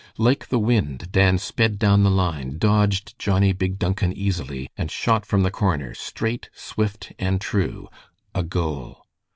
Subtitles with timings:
[0.17, 5.27] Like the wind Dan sped down the line, dodged Johnnie Big Duncan easily, and shot
[5.27, 7.87] from the corner, straight, swift, and true,
[8.33, 9.05] a goal.